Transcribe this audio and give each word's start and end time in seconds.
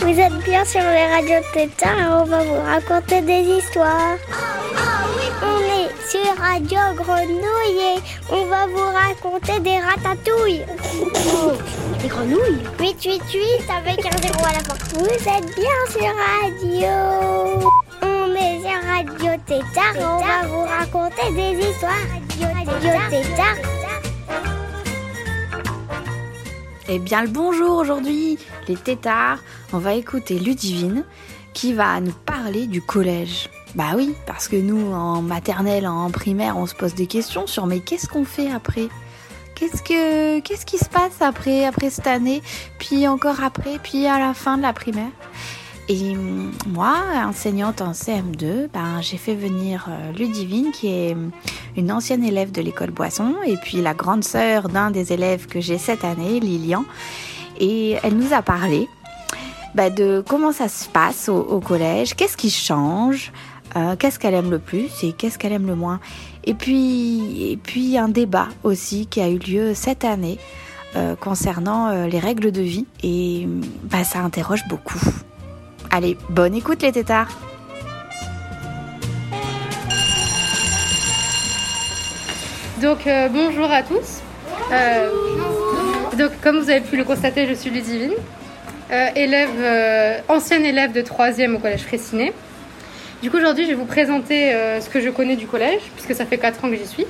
Vous 0.00 0.20
êtes 0.20 0.38
bien 0.44 0.64
sur 0.64 0.80
les 0.80 1.06
radios 1.06 1.46
Tétard 1.54 1.98
et 1.98 2.06
on 2.06 2.24
va 2.24 2.42
vous 2.42 2.60
raconter 2.60 3.20
des 3.22 3.42
histoires. 3.42 4.16
On 5.42 5.58
est 5.58 5.90
sur 6.10 6.36
Radio 6.38 6.78
Grenouille 6.96 7.96
et 7.96 8.00
on 8.30 8.44
va 8.46 8.66
vous 8.66 8.90
raconter 8.92 9.60
des 9.60 9.78
ratatouilles. 9.78 10.64
Des 12.02 12.08
grenouilles 12.08 12.62
888 12.78 13.70
avec 13.70 14.04
un 14.06 14.18
zéro 14.18 14.44
à 14.44 14.52
la 14.52 14.60
fin. 14.60 14.74
Vous 14.94 15.06
êtes 15.06 15.54
bien 15.54 15.78
sur 15.88 16.12
Radio. 16.40 17.70
On 18.02 18.34
est 18.34 18.60
sur 18.60 18.80
Radio 18.86 19.42
Tétard 19.46 19.96
et 19.96 20.04
on 20.04 20.18
va 20.18 20.46
vous 20.46 20.64
raconter 20.64 21.32
des 21.34 21.68
histoires. 21.68 22.31
Eh 26.88 26.98
bien 26.98 27.22
le 27.22 27.28
bonjour 27.28 27.76
aujourd'hui 27.76 28.38
les 28.68 28.76
tétards, 28.76 29.38
on 29.72 29.78
va 29.78 29.94
écouter 29.94 30.38
Ludivine 30.38 31.04
qui 31.54 31.72
va 31.72 32.00
nous 32.00 32.12
parler 32.12 32.66
du 32.66 32.80
collège. 32.80 33.48
Bah 33.74 33.92
oui, 33.96 34.14
parce 34.26 34.48
que 34.48 34.56
nous 34.56 34.92
en 34.92 35.22
maternelle, 35.22 35.86
en 35.86 36.10
primaire, 36.10 36.56
on 36.56 36.66
se 36.66 36.74
pose 36.74 36.94
des 36.94 37.06
questions 37.06 37.46
sur 37.46 37.66
mais 37.66 37.80
qu'est-ce 37.80 38.06
qu'on 38.08 38.24
fait 38.24 38.50
après? 38.50 38.88
Qu'est-ce 39.54 39.82
que 39.82 40.40
qu'est-ce 40.40 40.66
qui 40.66 40.78
se 40.78 40.88
passe 40.88 41.20
après 41.20 41.64
après 41.64 41.90
cette 41.90 42.06
année, 42.06 42.42
puis 42.78 43.08
encore 43.08 43.42
après, 43.42 43.78
puis 43.82 44.06
à 44.06 44.18
la 44.18 44.34
fin 44.34 44.56
de 44.56 44.62
la 44.62 44.72
primaire? 44.72 45.10
Et 45.88 46.14
moi, 46.66 46.94
enseignante 47.26 47.80
en 47.82 47.92
CM2, 47.92 48.68
ben, 48.72 49.00
j'ai 49.00 49.16
fait 49.16 49.34
venir 49.34 49.86
euh, 49.88 50.12
Ludivine, 50.12 50.70
qui 50.72 50.88
est 50.88 51.16
une 51.76 51.90
ancienne 51.90 52.22
élève 52.22 52.52
de 52.52 52.62
l'école 52.62 52.90
Boisson, 52.90 53.34
et 53.44 53.56
puis 53.56 53.82
la 53.82 53.92
grande 53.92 54.22
sœur 54.22 54.68
d'un 54.68 54.90
des 54.90 55.12
élèves 55.12 55.46
que 55.46 55.60
j'ai 55.60 55.78
cette 55.78 56.04
année, 56.04 56.38
Lilian. 56.40 56.84
Et 57.58 57.96
elle 58.02 58.16
nous 58.16 58.32
a 58.32 58.42
parlé 58.42 58.88
ben, 59.74 59.92
de 59.92 60.22
comment 60.26 60.52
ça 60.52 60.68
se 60.68 60.88
passe 60.88 61.28
au, 61.28 61.60
collège, 61.60 62.14
qu'est-ce 62.14 62.36
qui 62.36 62.50
change, 62.50 63.32
euh, 63.76 63.96
qu'est-ce 63.96 64.18
qu'elle 64.18 64.34
aime 64.34 64.50
le 64.50 64.58
plus 64.58 64.90
et 65.02 65.12
qu'est-ce 65.12 65.38
qu'elle 65.38 65.52
aime 65.52 65.66
le 65.66 65.74
moins. 65.74 65.98
Et 66.44 66.54
puis, 66.54 67.50
et 67.50 67.56
puis 67.56 67.98
un 67.98 68.08
débat 68.08 68.48
aussi 68.62 69.06
qui 69.06 69.20
a 69.20 69.28
eu 69.28 69.38
lieu 69.38 69.74
cette 69.74 70.04
année 70.04 70.38
euh, 70.94 71.16
concernant 71.16 71.88
euh, 71.88 72.06
les 72.06 72.18
règles 72.18 72.52
de 72.52 72.60
vie, 72.60 72.86
et 73.02 73.48
ben, 73.84 74.04
ça 74.04 74.20
interroge 74.20 74.62
beaucoup. 74.68 75.00
Allez, 75.94 76.16
bonne 76.30 76.54
écoute 76.54 76.80
les 76.80 76.90
tétards 76.90 77.28
Donc 82.80 83.06
euh, 83.06 83.28
bonjour 83.28 83.70
à 83.70 83.82
tous. 83.82 84.22
Euh, 84.72 85.10
donc 86.16 86.30
comme 86.42 86.58
vous 86.60 86.70
avez 86.70 86.80
pu 86.80 86.96
le 86.96 87.04
constater, 87.04 87.46
je 87.46 87.52
suis 87.52 87.68
Ludivine, 87.68 88.14
euh, 88.90 89.08
élève, 89.14 89.50
euh, 89.58 90.18
ancienne 90.28 90.64
élève 90.64 90.92
de 90.92 91.02
3e 91.02 91.56
au 91.56 91.58
collège 91.58 91.82
Fraissinet. 91.82 92.32
Du 93.20 93.30
coup 93.30 93.36
aujourd'hui 93.36 93.64
je 93.64 93.68
vais 93.68 93.74
vous 93.74 93.84
présenter 93.84 94.52
ce 94.80 94.88
que 94.88 94.98
je 94.98 95.10
connais 95.10 95.36
du 95.36 95.46
collège, 95.46 95.82
puisque 95.94 96.14
ça 96.14 96.24
fait 96.24 96.38
4 96.38 96.64
ans 96.64 96.70
que 96.70 96.76
j'y 96.76 96.86
suis. 96.86 97.06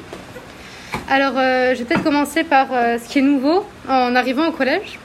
Alors 1.08 1.34
je 1.34 1.78
vais 1.78 1.84
peut-être 1.84 2.02
commencer 2.02 2.42
par 2.42 2.66
ce 2.68 3.08
qui 3.08 3.20
est 3.20 3.22
nouveau 3.22 3.64
en 3.88 4.16
arrivant 4.16 4.48
au 4.48 4.52
collège. 4.52 4.98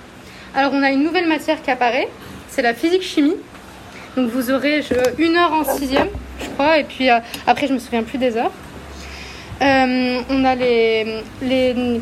Alors 0.56 0.72
on 0.74 0.82
a 0.82 0.90
une 0.90 1.04
nouvelle 1.04 1.28
matière 1.28 1.62
qui 1.62 1.70
apparaît, 1.70 2.10
c'est 2.50 2.64
la 2.64 2.74
physique-chimie. 2.74 3.36
Donc 4.18 4.32
vous 4.32 4.50
aurez 4.50 4.82
une 5.20 5.36
heure 5.36 5.54
en 5.54 5.64
sixième, 5.64 6.08
je 6.42 6.50
crois, 6.50 6.80
et 6.80 6.84
puis 6.84 7.08
euh, 7.08 7.20
après 7.46 7.68
je 7.68 7.74
me 7.74 7.78
souviens 7.78 8.02
plus 8.02 8.18
des 8.18 8.36
heures. 8.36 8.52
Euh, 9.62 10.20
on 10.32 10.44
a 10.44 10.56
les, 10.56 11.22
les 11.44 12.02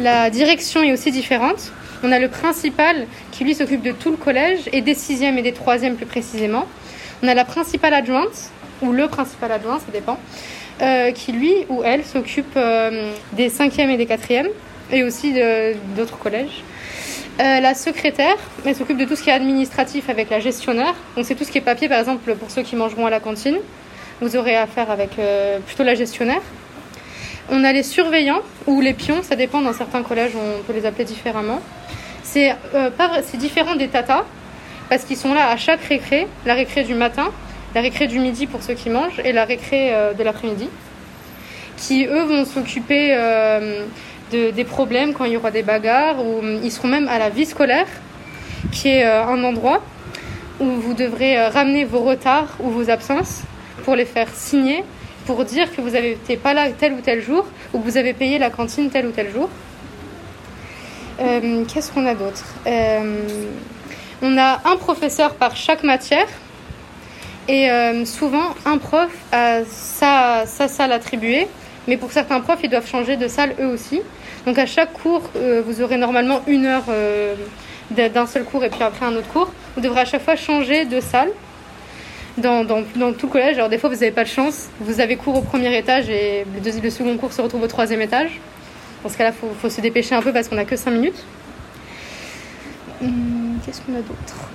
la 0.00 0.30
direction 0.30 0.84
est 0.84 0.92
aussi 0.92 1.10
différente. 1.10 1.72
On 2.04 2.12
a 2.12 2.20
le 2.20 2.28
principal 2.28 3.08
qui 3.32 3.42
lui 3.42 3.56
s'occupe 3.56 3.82
de 3.82 3.90
tout 3.90 4.12
le 4.12 4.16
collège 4.16 4.68
et 4.72 4.82
des 4.82 4.94
sixièmes 4.94 5.36
et 5.36 5.42
des 5.42 5.52
troisièmes 5.52 5.96
plus 5.96 6.06
précisément. 6.06 6.64
On 7.24 7.26
a 7.26 7.34
la 7.34 7.44
principale 7.44 7.92
adjointe 7.92 8.52
ou 8.80 8.92
le 8.92 9.08
principal 9.08 9.50
adjoint, 9.50 9.80
ça 9.80 9.90
dépend, 9.92 10.16
euh, 10.80 11.10
qui 11.10 11.32
lui 11.32 11.54
ou 11.68 11.82
elle 11.82 12.04
s'occupe 12.04 12.56
des 13.32 13.48
cinquièmes 13.48 13.90
et 13.90 13.96
des 13.96 14.06
quatrièmes 14.06 14.50
et 14.92 15.02
aussi 15.02 15.34
d'autres 15.96 16.18
collèges. 16.18 16.62
Euh, 17.40 17.60
la 17.60 17.74
secrétaire, 17.74 18.36
elle 18.66 18.74
s'occupe 18.74 18.98
de 18.98 19.04
tout 19.04 19.14
ce 19.14 19.22
qui 19.22 19.30
est 19.30 19.32
administratif 19.32 20.10
avec 20.10 20.28
la 20.28 20.40
gestionnaire. 20.40 20.94
Donc 21.14 21.24
c'est 21.24 21.36
tout 21.36 21.44
ce 21.44 21.52
qui 21.52 21.58
est 21.58 21.62
papier, 21.62 21.88
par 21.88 22.00
exemple, 22.00 22.34
pour 22.34 22.50
ceux 22.50 22.62
qui 22.62 22.74
mangeront 22.74 23.06
à 23.06 23.10
la 23.10 23.20
cantine. 23.20 23.58
Vous 24.20 24.34
aurez 24.34 24.56
affaire 24.56 24.90
avec 24.90 25.10
euh, 25.20 25.60
plutôt 25.60 25.84
la 25.84 25.94
gestionnaire. 25.94 26.40
On 27.48 27.62
a 27.62 27.72
les 27.72 27.84
surveillants 27.84 28.40
ou 28.66 28.80
les 28.80 28.92
pions, 28.92 29.22
ça 29.22 29.36
dépend. 29.36 29.62
Dans 29.62 29.72
certains 29.72 30.02
collèges, 30.02 30.32
on 30.34 30.62
peut 30.64 30.72
les 30.72 30.84
appeler 30.84 31.04
différemment. 31.04 31.60
C'est 32.24 32.56
euh, 32.74 32.90
c'est 33.22 33.36
différent 33.36 33.76
des 33.76 33.86
tatas 33.86 34.24
parce 34.88 35.04
qu'ils 35.04 35.16
sont 35.16 35.32
là 35.32 35.48
à 35.48 35.56
chaque 35.56 35.82
récré, 35.82 36.26
la 36.44 36.54
récré 36.54 36.82
du 36.82 36.94
matin, 36.94 37.30
la 37.76 37.82
récré 37.82 38.08
du 38.08 38.18
midi 38.18 38.48
pour 38.48 38.64
ceux 38.64 38.74
qui 38.74 38.90
mangent 38.90 39.20
et 39.24 39.32
la 39.32 39.44
récré 39.44 39.92
de 40.18 40.24
l'après-midi, 40.24 40.68
qui 41.76 42.06
eux 42.06 42.22
vont 42.22 42.44
s'occuper 42.46 43.14
de, 44.32 44.50
des 44.50 44.64
problèmes 44.64 45.12
quand 45.12 45.24
il 45.24 45.32
y 45.32 45.36
aura 45.36 45.50
des 45.50 45.62
bagarres 45.62 46.24
ou 46.24 46.38
hum, 46.38 46.60
ils 46.62 46.72
seront 46.72 46.88
même 46.88 47.08
à 47.08 47.18
la 47.18 47.30
vie 47.30 47.46
scolaire, 47.46 47.86
qui 48.72 48.88
est 48.88 49.04
euh, 49.04 49.24
un 49.24 49.42
endroit 49.44 49.82
où 50.60 50.64
vous 50.64 50.94
devrez 50.94 51.38
euh, 51.38 51.48
ramener 51.48 51.84
vos 51.84 52.00
retards 52.00 52.56
ou 52.60 52.70
vos 52.70 52.90
absences 52.90 53.42
pour 53.84 53.96
les 53.96 54.04
faire 54.04 54.28
signer 54.34 54.84
pour 55.26 55.44
dire 55.44 55.74
que 55.74 55.80
vous 55.80 55.94
avez 55.94 56.12
été 56.12 56.36
pas 56.36 56.54
là 56.54 56.70
tel 56.70 56.94
ou 56.94 57.00
tel 57.00 57.22
jour 57.22 57.44
ou 57.72 57.80
que 57.80 57.84
vous 57.84 57.98
avez 57.98 58.14
payé 58.14 58.38
la 58.38 58.48
cantine 58.48 58.88
tel 58.88 59.06
ou 59.06 59.10
tel 59.10 59.30
jour. 59.30 59.48
Euh, 61.20 61.64
Qu'est-ce 61.66 61.92
qu'on 61.92 62.06
a 62.06 62.14
d'autre? 62.14 62.44
On 64.22 64.38
a 64.38 64.60
un 64.64 64.76
professeur 64.76 65.34
par 65.34 65.54
chaque 65.54 65.82
matière 65.84 66.26
et 67.46 67.68
souvent 68.04 68.54
un 68.64 68.78
prof 68.78 69.10
a 69.32 69.60
sa, 69.70 70.44
sa 70.46 70.66
salle 70.66 70.92
attribuée, 70.92 71.46
mais 71.86 71.96
pour 71.96 72.10
certains 72.10 72.40
profs 72.40 72.60
ils 72.64 72.70
doivent 72.70 72.88
changer 72.88 73.16
de 73.16 73.28
salle 73.28 73.54
eux 73.60 73.68
aussi. 73.68 74.00
Donc 74.46 74.58
à 74.58 74.66
chaque 74.66 74.92
cours 74.92 75.22
euh, 75.36 75.62
vous 75.64 75.82
aurez 75.82 75.96
normalement 75.96 76.42
une 76.46 76.66
heure 76.66 76.84
euh, 76.88 77.34
d'un 77.90 78.26
seul 78.26 78.44
cours 78.44 78.64
et 78.64 78.70
puis 78.70 78.82
après 78.82 79.06
un 79.06 79.14
autre 79.16 79.28
cours. 79.28 79.52
Vous 79.74 79.80
devrez 79.80 80.00
à 80.00 80.04
chaque 80.04 80.22
fois 80.22 80.36
changer 80.36 80.84
de 80.84 81.00
salle 81.00 81.30
dans, 82.38 82.64
tout 82.64 83.26
le 83.26 83.32
collège. 83.32 83.56
Alors 83.56 83.68
des 83.68 83.78
fois, 83.78 83.90
vous 83.90 83.96
n'avez 83.96 84.10
pas 84.10 84.24
de 84.24 84.28
chance. 84.28 84.68
Vous 84.80 85.00
avez 85.00 85.16
cours 85.16 85.36
au 85.36 85.42
premier 85.42 85.76
étage 85.76 86.08
et 86.08 86.44
le, 86.64 86.90
second 86.90 87.16
cours 87.16 87.32
se 87.32 87.40
retrouve 87.40 87.62
au 87.62 87.66
troisième 87.66 88.00
étage. 88.00 88.40
Dans 89.02 89.08
ce 89.08 89.16
cas-là, 89.16 89.32
il 89.42 89.48
faut, 89.60 89.68
se 89.68 89.80
dépêcher 89.80 90.14
un 90.14 90.22
peu 90.22 90.32
parce 90.32 90.48
qu'on 90.48 90.56
n'a 90.56 90.64
que 90.64 90.76
5 90.76 90.90
minutes. 90.90 91.24
Hum, 93.02 93.58
Qu'est-ce 93.64 93.80
qu'on 93.82 93.94
a 93.94 94.00
d'autre? 94.00 94.50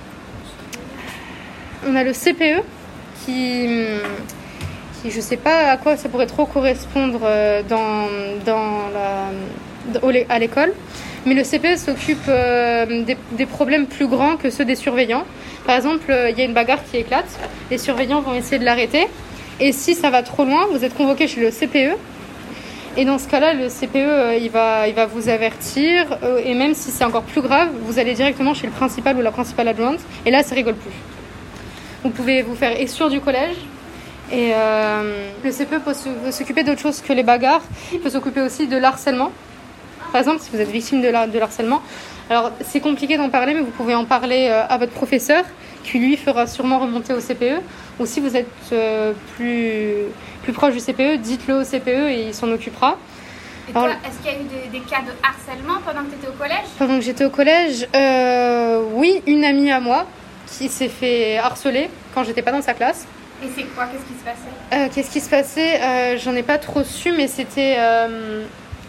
On 1.86 1.94
a 1.96 2.04
le 2.04 2.12
CPE 2.12 2.62
qui, 3.24 3.68
je 5.08 5.20
sais 5.20 5.36
pas 5.36 5.70
à 5.70 5.76
quoi 5.76 5.96
ça 5.96 6.08
pourrait 6.08 6.26
trop 6.26 6.46
correspondre 6.46 7.20
euh, 7.24 7.62
dans, 7.62 8.08
dans 8.44 8.88
la, 8.92 9.30
à 10.28 10.38
l'école. 10.38 10.72
Mais 11.26 11.34
le 11.34 11.42
CPE 11.42 11.78
s'occupe 11.78 12.28
euh, 12.28 13.04
des, 13.32 13.46
problèmes 13.46 13.86
plus 13.86 14.06
grands 14.06 14.36
que 14.36 14.50
ceux 14.50 14.64
des 14.64 14.74
surveillants. 14.74 15.24
Par 15.66 15.76
exemple, 15.76 16.10
euh, 16.10 16.28
il 16.28 16.38
y 16.38 16.42
a 16.42 16.44
une 16.44 16.52
bagarre 16.52 16.84
qui 16.90 16.98
éclate, 16.98 17.38
les 17.70 17.78
surveillants 17.78 18.20
vont 18.20 18.34
essayer 18.34 18.58
de 18.58 18.64
l'arrêter. 18.64 19.06
Et 19.58 19.72
si 19.72 19.94
ça 19.94 20.10
va 20.10 20.22
trop 20.22 20.44
loin, 20.44 20.66
vous 20.70 20.84
êtes 20.84 20.94
convoqué 20.94 21.26
chez 21.26 21.40
le 21.40 21.50
CPE. 21.50 21.96
Et 22.96 23.06
dans 23.06 23.18
ce 23.18 23.26
cas-là, 23.26 23.54
le 23.54 23.68
CPE, 23.68 23.96
euh, 23.96 24.48
va, 24.52 25.06
vous 25.06 25.30
avertir. 25.30 26.18
et 26.44 26.54
même 26.54 26.74
si 26.74 26.90
c'est 26.90 27.04
encore 27.04 27.22
plus 27.22 27.40
grave, 27.40 27.70
vous 27.86 27.98
allez 27.98 28.12
directement 28.12 28.52
chez 28.52 28.66
le 28.66 28.72
principal 28.72 29.16
ou 29.16 29.22
la 29.22 29.32
principale 29.32 29.68
adjointe. 29.68 30.00
Et 30.26 30.30
là, 30.30 30.42
ça 30.42 30.54
rigole 30.54 30.74
plus. 30.74 30.92
Vous 32.02 32.10
pouvez 32.10 32.42
vous 32.42 32.54
faire 32.54 32.78
exclure 32.78 33.08
du 33.08 33.20
collège. 33.20 33.56
Et 34.30 34.50
le 35.42 35.50
CPE 35.50 35.82
peut 35.84 35.94
s'occuper 36.30 36.64
d'autre 36.64 36.80
chose 36.80 37.00
que 37.00 37.12
les 37.12 37.22
bagarres. 37.22 37.62
Il 37.92 38.00
peut 38.00 38.10
s'occuper 38.10 38.42
aussi 38.42 38.66
de 38.66 38.76
l'harcèlement. 38.76 39.32
Par 40.14 40.20
exemple, 40.20 40.38
si 40.42 40.50
vous 40.52 40.60
êtes 40.60 40.70
victime 40.70 41.02
de, 41.02 41.08
la- 41.08 41.26
de 41.26 41.36
l'harcèlement, 41.40 41.82
alors 42.30 42.52
c'est 42.64 42.78
compliqué 42.78 43.16
d'en 43.16 43.30
parler, 43.30 43.52
mais 43.52 43.62
vous 43.62 43.72
pouvez 43.72 43.96
en 43.96 44.04
parler 44.04 44.46
euh, 44.48 44.62
à 44.68 44.78
votre 44.78 44.92
professeur, 44.92 45.42
qui 45.82 45.98
lui 45.98 46.16
fera 46.16 46.46
sûrement 46.46 46.78
remonter 46.78 47.12
au 47.12 47.18
CPE. 47.18 47.60
Ou 47.98 48.06
si 48.06 48.20
vous 48.20 48.36
êtes 48.36 48.46
euh, 48.70 49.12
plus, 49.34 50.04
plus 50.44 50.52
proche 50.52 50.72
du 50.74 50.78
CPE, 50.78 51.16
dites-le 51.20 51.54
au 51.62 51.64
CPE 51.64 51.88
et 52.10 52.26
il 52.28 52.32
s'en 52.34 52.48
occupera. 52.52 52.96
Et 53.68 53.72
toi, 53.72 53.82
Alors- 53.86 53.96
est-ce 54.06 54.18
qu'il 54.18 54.32
y 54.32 54.36
a 54.36 54.38
eu 54.38 54.44
des, 54.70 54.78
des 54.78 54.84
cas 54.84 55.00
de 55.00 55.10
harcèlement 55.20 55.80
pendant 55.84 56.02
que 56.04 56.10
tu 56.10 56.16
étais 56.18 56.28
au 56.28 56.38
collège? 56.38 56.64
Pendant 56.78 56.94
que 56.94 57.04
j'étais 57.04 57.24
au 57.24 57.30
collège, 57.30 57.88
euh, 57.96 58.82
oui, 58.92 59.20
une 59.26 59.42
amie 59.44 59.72
à 59.72 59.80
moi 59.80 60.06
qui 60.46 60.68
s'est 60.68 60.88
fait 60.88 61.38
harceler 61.38 61.90
quand 62.14 62.22
j'étais 62.22 62.42
pas 62.42 62.52
dans 62.52 62.62
sa 62.62 62.74
classe. 62.74 63.04
Et 63.42 63.48
c'est 63.52 63.64
quoi? 63.74 63.86
Qu'est-ce 63.86 64.04
qui 64.04 64.16
se 64.20 64.24
passait? 64.24 64.74
Euh, 64.74 64.88
Qu'est-ce 64.94 65.10
qui 65.10 65.20
se 65.20 65.28
passait? 65.28 65.80
Euh, 65.82 66.18
J'en 66.22 66.36
ai 66.36 66.44
pas 66.44 66.58
trop 66.58 66.84
su, 66.84 67.10
mais 67.10 67.26
c'était 67.26 67.74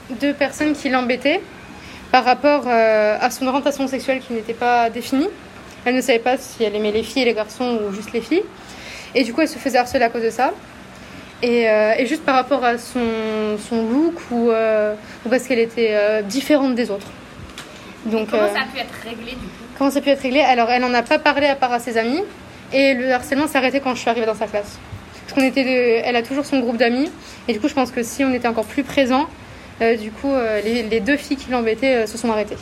deux 0.09 0.33
personnes 0.33 0.73
qui 0.73 0.89
l'embêtaient 0.89 1.41
par 2.11 2.23
rapport 2.23 2.63
euh, 2.67 3.17
à 3.19 3.29
son 3.29 3.47
orientation 3.47 3.87
sexuelle 3.87 4.19
qui 4.19 4.33
n'était 4.33 4.53
pas 4.53 4.89
définie. 4.89 5.27
Elle 5.85 5.95
ne 5.95 6.01
savait 6.01 6.19
pas 6.19 6.37
si 6.37 6.63
elle 6.63 6.75
aimait 6.75 6.91
les 6.91 7.03
filles 7.03 7.23
et 7.23 7.25
les 7.25 7.33
garçons 7.33 7.79
ou 7.89 7.93
juste 7.93 8.11
les 8.13 8.21
filles. 8.21 8.43
Et 9.13 9.23
du 9.23 9.33
coup, 9.33 9.41
elle 9.41 9.47
se 9.49 9.57
faisait 9.57 9.77
harceler 9.77 10.03
à 10.03 10.09
cause 10.09 10.23
de 10.23 10.29
ça. 10.29 10.51
Et, 11.43 11.69
euh, 11.69 11.93
et 11.97 12.05
juste 12.05 12.23
par 12.23 12.35
rapport 12.35 12.63
à 12.63 12.77
son, 12.77 13.57
son 13.69 13.87
look 13.89 14.15
ou, 14.31 14.49
euh, 14.51 14.95
ou 15.25 15.29
parce 15.29 15.43
qu'elle 15.47 15.59
était 15.59 16.23
différente 16.23 16.75
des 16.75 16.89
autres. 16.89 17.07
Donc, 18.05 18.29
Comment 18.29 18.47
ça 18.47 18.61
a 18.61 18.65
pu 18.73 18.79
être 18.79 18.93
réglé 19.03 19.31
du 19.31 19.37
coup? 19.37 19.63
comment 19.77 19.91
ça 19.91 19.99
a 19.99 20.01
pu 20.01 20.09
être 20.09 20.21
réglé? 20.21 20.39
Alors, 20.41 20.69
elle 20.71 20.81
n'en 20.81 20.93
a 20.93 21.01
pas 21.03 21.19
parlé 21.19 21.47
à 21.47 21.55
part 21.55 21.71
à 21.73 21.79
ses 21.79 21.97
amis. 21.97 22.21
Et 22.73 22.93
le 22.93 23.11
harcèlement 23.13 23.47
s'est 23.47 23.57
arrêté 23.57 23.79
quand 23.79 23.93
je 23.95 23.99
suis 24.01 24.09
arrivée 24.09 24.25
dans 24.25 24.35
sa 24.35 24.47
classe. 24.47 24.77
Parce 25.27 25.33
qu'on 25.39 25.45
était 25.45 25.63
de- 25.63 26.01
elle 26.05 26.15
a 26.15 26.23
toujours 26.23 26.45
son 26.45 26.59
groupe 26.59 26.77
d'amis. 26.77 27.11
Et 27.47 27.53
du 27.53 27.59
coup, 27.59 27.67
je 27.67 27.73
pense 27.73 27.91
que 27.91 28.01
si 28.03 28.23
on 28.23 28.33
était 28.33 28.47
encore 28.47 28.65
plus 28.65 28.83
présents, 28.83 29.23
euh, 29.23 29.25
du 29.79 30.11
coup, 30.11 30.31
euh, 30.31 30.61
les, 30.61 30.99
deux 30.99 31.17
filles 31.17 31.37
qui 31.37 31.51
l'embêtaient 31.51 32.03
euh, 32.03 32.07
se 32.07 32.17
sont 32.17 32.31
arrêtées. 32.31 32.57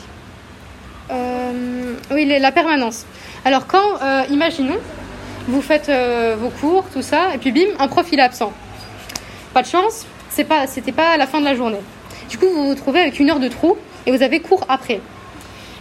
Euh, 1.10 1.94
oui, 2.10 2.26
la 2.26 2.52
permanence. 2.52 3.06
Alors, 3.44 3.66
quand, 3.66 4.02
euh, 4.02 4.22
imaginons, 4.30 4.78
vous 5.48 5.62
faites 5.62 5.88
euh, 5.88 6.36
vos 6.38 6.48
cours, 6.48 6.84
tout 6.92 7.02
ça, 7.02 7.34
et 7.34 7.38
puis 7.38 7.52
bim, 7.52 7.68
un 7.78 7.88
prof 7.88 8.06
il 8.10 8.18
est 8.18 8.22
absent. 8.22 8.52
Pas 9.52 9.62
de 9.62 9.66
chance, 9.66 10.06
c'est 10.30 10.44
pas, 10.44 10.66
c'était 10.66 10.92
pas 10.92 11.10
à 11.10 11.16
la 11.16 11.26
fin 11.26 11.40
de 11.40 11.44
la 11.44 11.54
journée. 11.54 11.80
Du 12.30 12.38
coup, 12.38 12.46
vous 12.46 12.64
vous 12.64 12.70
retrouvez 12.70 13.00
avec 13.00 13.20
une 13.20 13.30
heure 13.30 13.40
de 13.40 13.48
trou 13.48 13.76
et 14.06 14.10
vous 14.10 14.22
avez 14.22 14.40
cours 14.40 14.64
après. 14.68 15.00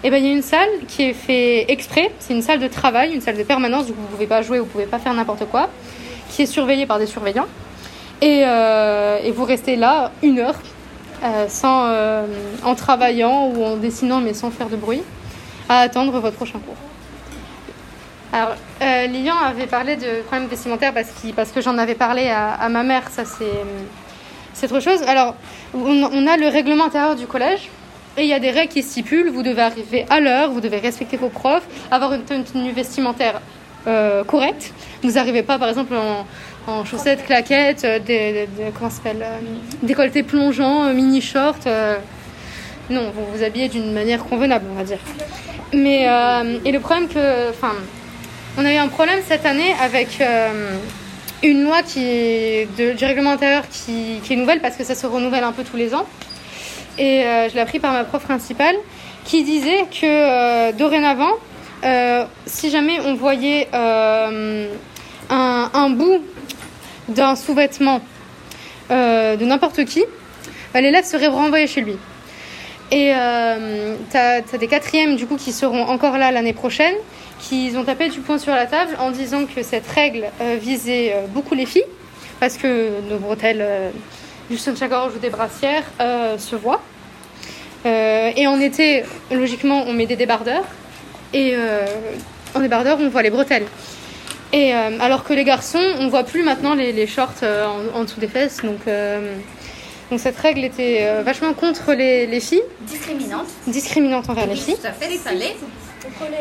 Et 0.04 0.10
ben 0.10 0.18
il 0.18 0.26
y 0.26 0.30
a 0.30 0.34
une 0.34 0.42
salle 0.42 0.70
qui 0.90 1.04
est 1.04 1.14
fait 1.14 1.72
exprès, 1.72 2.12
c'est 2.20 2.34
une 2.34 2.42
salle 2.42 2.60
de 2.60 2.68
travail, 2.68 3.14
une 3.14 3.22
salle 3.22 3.38
de 3.38 3.44
permanence, 3.44 3.86
où 3.90 3.94
vous 3.94 4.08
pouvez 4.08 4.28
pas 4.28 4.42
jouer, 4.42 4.60
vous 4.60 4.66
pouvez 4.66 4.86
pas 4.86 5.00
faire 5.00 5.14
n'importe 5.14 5.46
quoi, 5.46 5.70
qui 6.30 6.42
est 6.42 6.46
surveillée 6.46 6.86
par 6.86 7.00
des 7.00 7.06
surveillants. 7.06 7.48
Euh, 8.22 9.20
et 9.24 9.32
vous 9.32 9.46
restez 9.46 9.78
là 9.78 10.12
une 10.22 10.40
heure, 10.40 10.56
euh, 11.24 11.46
sans, 11.48 11.86
euh, 11.88 12.26
en 12.64 12.76
travaillant 12.76 13.48
ou 13.48 13.64
en 13.64 13.78
dessinant, 13.78 14.20
mais 14.20 14.34
sans 14.34 14.52
faire 14.52 14.68
de 14.70 14.76
bruit, 14.76 15.02
à 15.70 15.80
attendre 15.80 16.12
votre 16.20 16.36
prochain 16.36 16.60
cours. 16.60 16.76
Alors, 18.32 18.56
euh, 18.82 19.08
Lilian 19.08 19.36
avait 19.38 19.68
parlé 19.68 19.96
de 19.96 20.22
problèmes 20.28 20.50
vestimentaires 20.50 20.94
parce, 20.94 21.10
qu'il- 21.12 21.34
parce 21.34 21.52
que 21.52 21.62
j'en 21.62 21.78
avais 21.78 21.94
parlé 21.96 22.30
à, 22.30 22.68
ma 22.70 22.82
mère, 22.84 23.04
ça 23.12 23.26
c'est, 23.26 23.46
c'est 24.54 24.72
autre 24.72 24.82
chose. 24.84 25.04
Alors, 25.04 25.36
on, 25.76 25.80
on 26.12 26.28
a 26.28 26.36
le 26.38 26.48
règlement 26.48 26.86
intérieur 26.86 27.16
du 27.16 27.28
collège 27.28 27.70
et 28.18 28.24
il 28.24 28.28
y 28.28 28.34
a 28.34 28.40
des 28.40 28.50
règles 28.50 28.74
qui 28.74 28.82
stipulent, 28.84 29.30
vous 29.30 29.44
devez 29.44 29.62
arriver 29.62 30.06
à 30.10 30.20
l'heure, 30.20 30.50
vous 30.50 30.62
devez 30.62 30.80
respecter 30.80 31.16
vos 31.16 31.30
profs, 31.30 31.66
avoir 31.92 32.14
une 32.14 32.24
tenue 32.24 32.72
vestimentaire 32.72 33.40
euh, 33.86 34.24
correcte. 34.24 34.74
Vous 35.04 35.12
n'arrivez 35.12 35.44
pas 35.44 35.60
par 35.60 35.70
exemple 35.70 35.94
en, 35.96 36.26
en 36.68 36.86
chaussettes, 36.86 37.26
claquettes, 37.26 37.84
euh, 37.84 38.00
des, 38.00 38.34
des- 38.34 38.48
comment 38.78 38.90
s'appelle, 38.90 39.22
euh, 39.22 39.38
décolleté 39.82 40.24
plongeant, 40.24 40.86
euh, 40.86 40.94
mini 40.94 41.22
short. 41.22 41.68
non, 42.90 43.12
vous 43.16 43.26
vous 43.34 43.44
habillez 43.44 43.70
d'une 43.70 43.94
manière 43.94 44.24
convenable, 44.24 44.66
on 44.72 44.76
va 44.76 44.84
dire. 44.84 45.00
Mais 45.74 46.04
et 46.66 46.72
le 46.72 46.80
problème 46.80 47.08
que, 47.08 47.50
enfin, 47.50 47.74
on 48.58 48.66
a 48.66 48.72
eu 48.74 48.78
un 48.78 48.88
problème 48.90 49.20
cette 49.28 49.46
année 49.46 49.74
avec 49.82 50.22
une 51.42 51.64
loi 51.64 51.82
qui 51.82 52.00
de, 52.78 52.92
du 52.94 53.06
règlement 53.06 53.32
intérieur 53.32 53.64
qui, 53.72 54.20
qui 54.24 54.34
est 54.34 54.36
nouvelle 54.36 54.60
parce 54.62 54.76
que 54.76 54.84
ça 54.84 54.94
se 54.96 55.08
renouvelle 55.08 55.44
un 55.44 55.52
peu 55.52 55.64
tous 55.64 55.78
les 55.78 55.96
ans. 55.96 56.06
Et 57.00 57.24
je 57.50 57.56
l'ai 57.56 57.62
appris 57.62 57.80
par 57.80 57.92
ma 57.94 58.04
prof 58.04 58.22
principale 58.24 58.76
qui 59.26 59.44
disait 59.44 59.86
que 60.00 60.72
dorénavant, 60.74 61.32
si 62.46 62.70
jamais 62.70 63.00
on 63.06 63.16
voyait 63.16 63.68
un, 63.74 64.68
un 65.30 65.90
bout 65.90 66.22
d'un 67.14 67.36
sous-vêtement 67.36 68.02
euh, 68.92 69.36
de 69.38 69.46
n'importe 69.46 69.86
qui, 69.86 70.04
bah, 70.74 70.82
l'élève 70.82 71.06
serait 71.06 71.28
renvoyé 71.28 71.68
chez 71.68 71.82
lui. 71.82 71.96
Et 72.92 73.14
euh, 73.16 73.96
t'as 74.12 74.42
as 74.54 74.58
des 74.58 74.68
quatrièmes 74.68 75.16
du 75.16 75.26
coup 75.26 75.38
qui 75.38 75.52
seront 75.52 75.84
encore 75.84 76.18
là 76.18 76.32
l'année 76.32 76.54
prochaine, 76.54 76.96
qui 77.40 77.72
ont 77.76 77.84
tapé 77.84 78.10
du 78.10 78.20
poing 78.20 78.38
sur 78.38 78.54
la 78.54 78.66
table 78.66 78.96
en 79.00 79.12
disant 79.12 79.46
que 79.46 79.64
cette 79.64 79.88
règle 79.88 80.26
euh, 80.42 80.58
visait 80.60 81.16
beaucoup 81.30 81.56
les 81.56 81.66
filles, 81.66 81.86
parce 82.40 82.58
que 82.58 82.90
nos 83.10 83.18
bretelles 83.18 83.66
du 84.50 84.58
soutien-gorge 84.58 85.14
ou 85.16 85.20
des 85.20 85.30
brassières 85.30 85.86
se 86.38 86.56
voient. 86.56 86.82
Et 87.86 88.48
en 88.48 88.60
été, 88.60 89.04
logiquement, 89.32 89.86
on 89.88 89.94
met 89.94 90.06
des 90.06 90.16
débardeurs. 90.16 90.66
Et 91.34 91.56
en 92.54 92.60
débardeur, 92.60 92.98
on 93.00 93.08
voit 93.10 93.22
les 93.22 93.30
bretelles. 93.30 93.66
Et 94.54 94.74
euh, 94.74 95.00
alors 95.02 95.24
que 95.24 95.34
les 95.34 95.44
garçons, 95.44 95.84
on 96.00 96.08
voit 96.10 96.24
plus 96.24 96.44
maintenant 96.44 96.76
les, 96.76 96.92
les 96.94 97.08
shorts 97.08 97.34
euh, 97.44 97.66
en, 97.66 98.00
en 98.00 98.04
dessous 98.04 98.20
des 98.20 98.28
fesses. 98.28 98.62
Donc, 98.64 98.82
euh, 98.88 99.36
donc 100.12 100.20
cette 100.20 100.38
règle 100.38 100.64
était 100.64 101.00
euh, 101.02 101.24
vachement 101.24 101.54
contre 101.54 101.94
les, 101.94 102.28
les 102.28 102.40
filles, 102.40 102.62
Discriminante. 102.82 103.48
discriminante 103.68 104.30
envers 104.30 104.46
les 104.46 104.56
filles. 104.56 104.76
tout 104.80 104.88
à 104.88 104.92
fait, 104.92 105.18
ça 105.18 105.34
l'est. 105.34 105.56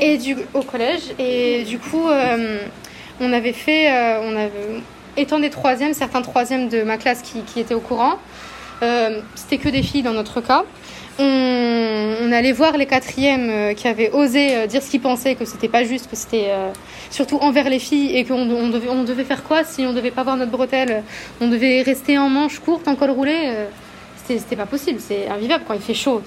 Et 0.00 0.18
du, 0.18 0.36
au 0.54 0.60
collège. 0.62 1.02
Et 1.18 1.62
du 1.64 1.78
coup, 1.78 2.06
euh, 2.08 2.58
on 3.20 3.32
avait 3.32 3.52
fait, 3.54 3.90
euh, 3.90 4.20
on 4.22 4.36
avait, 4.36 4.82
étant 5.16 5.38
des 5.38 5.50
troisièmes, 5.50 5.94
certains 5.94 6.20
troisièmes 6.20 6.68
de 6.68 6.82
ma 6.82 6.98
classe 6.98 7.22
qui, 7.22 7.40
qui 7.42 7.60
étaient 7.60 7.74
au 7.74 7.80
courant, 7.80 8.18
euh, 8.82 9.20
c'était 9.36 9.58
que 9.58 9.68
des 9.68 9.82
filles 9.82 10.02
dans 10.02 10.12
notre 10.12 10.40
cas. 10.40 10.64
On, 11.18 12.32
allait 12.32 12.52
voir 12.52 12.78
les 12.78 12.86
quatrièmes 12.86 13.50
euh, 13.50 13.74
qui 13.74 13.86
avaient 13.88 14.10
osé 14.10 14.56
euh, 14.56 14.66
dire 14.66 14.82
ce 14.82 14.90
qu'ils 14.90 15.02
pensaient, 15.02 15.34
que 15.34 15.44
c'était 15.44 15.68
pas 15.68 15.84
juste, 15.84 16.08
que 16.08 16.16
c'était 16.16 16.46
euh, 16.48 16.70
surtout 17.10 17.36
envers 17.36 17.68
les 17.68 17.78
filles 17.78 18.16
et 18.16 18.24
qu'on 18.24 18.48
on 18.50 18.70
devait, 18.70 18.88
on 18.88 19.04
devait 19.04 19.24
faire 19.24 19.44
quoi 19.44 19.64
si 19.64 19.84
on 19.84 19.92
devait 19.92 20.10
pas 20.10 20.22
voir 20.22 20.38
notre 20.38 20.50
bretelle 20.50 21.02
On 21.42 21.48
devait 21.48 21.82
rester 21.82 22.16
en 22.16 22.30
manche 22.30 22.58
courte, 22.58 22.88
en 22.88 22.96
col 22.96 23.10
roulé 23.10 23.34
euh, 23.34 23.66
c'était 24.26 24.56
pas 24.56 24.64
possible, 24.64 24.98
c'est 24.98 25.28
invivable 25.28 25.64
quand 25.68 25.74
il 25.74 25.82
fait 25.82 25.92
chaud. 25.92 26.22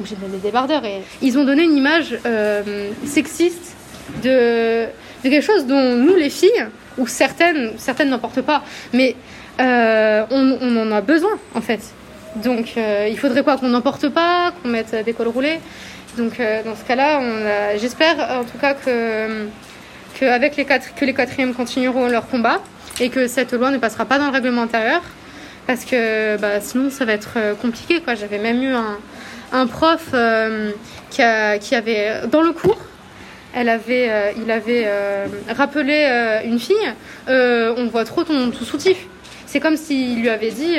de 0.00 0.04
mettre 0.04 0.32
des 0.32 0.38
débardeurs. 0.38 0.86
Et... 0.86 1.02
Ils 1.20 1.36
ont 1.36 1.44
donné 1.44 1.64
une 1.64 1.76
image 1.76 2.16
sexiste 3.04 3.76
de, 4.22 4.86
quelque 5.22 5.42
chose 5.42 5.66
dont 5.66 5.96
nous, 5.96 6.14
les 6.14 6.30
filles, 6.30 6.66
ou 6.96 7.06
certaines, 7.06 7.72
certaines 7.76 8.08
n'en 8.08 8.18
portent 8.18 8.40
pas, 8.40 8.62
mais 8.94 9.16
on 9.58 10.76
en 10.78 10.92
a 10.92 11.00
besoin 11.02 11.38
en 11.54 11.60
fait. 11.60 11.80
Donc 12.36 12.74
euh, 12.76 13.08
il 13.10 13.18
faudrait 13.18 13.42
quoi 13.42 13.58
Qu'on 13.58 13.68
n'en 13.68 13.80
porte 13.80 14.08
pas, 14.08 14.52
qu'on 14.62 14.68
mette 14.68 14.94
des 15.04 15.12
cols 15.12 15.28
roulés? 15.28 15.60
Donc 16.16 16.40
euh, 16.40 16.62
dans 16.62 16.76
ce 16.76 16.84
cas-là, 16.84 17.20
j'espère 17.78 18.16
en 18.40 18.44
tout 18.44 18.58
cas 18.58 18.74
que, 18.74 19.46
avec 20.24 20.56
les 20.56 20.64
quatre, 20.64 20.94
que 20.94 21.04
les 21.04 21.14
quatrièmes 21.14 21.52
continueront 21.54 22.06
leur 22.08 22.28
combat 22.28 22.60
et 23.00 23.08
que 23.08 23.26
cette 23.26 23.52
loi 23.52 23.70
ne 23.70 23.78
passera 23.78 24.04
pas 24.04 24.18
dans 24.18 24.26
le 24.26 24.32
règlement 24.32 24.62
intérieur 24.62 25.02
parce 25.66 25.84
que 25.84 26.36
bah, 26.38 26.60
sinon 26.60 26.90
ça 26.90 27.04
va 27.04 27.12
être 27.12 27.34
euh, 27.36 27.54
compliqué. 27.54 28.00
J'avais 28.18 28.38
même 28.38 28.62
eu 28.62 28.72
un, 29.52 29.66
prof 29.66 30.14
qui, 31.10 31.22
avait, 31.22 32.26
dans 32.30 32.40
le 32.40 32.52
cours, 32.52 32.78
il 33.54 33.68
avait 33.68 34.88
rappelé 35.50 36.40
une 36.46 36.58
fille, 36.58 36.76
on 37.28 37.88
voit 37.92 38.04
trop 38.06 38.24
ton, 38.24 38.50
ton 38.50 38.64
soutif. 38.64 39.06
C'est 39.44 39.60
comme 39.60 39.76
s'il 39.76 40.20
lui 40.20 40.30
avait 40.30 40.50
dit, 40.50 40.78